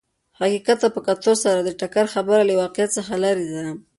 [0.39, 3.65] حقیقت ته په کتو سره د ټکر خبره له واقعیت څخه لرې ده.